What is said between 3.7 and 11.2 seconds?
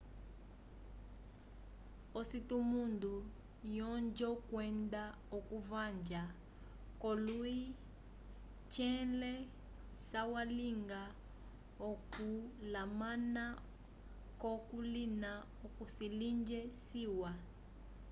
yonjo kwenda okuvanja ko lui tnle sa walinga